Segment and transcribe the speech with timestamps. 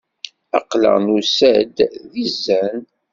[0.57, 1.77] Aql-aɣ nusa-d
[2.11, 2.79] di zzan.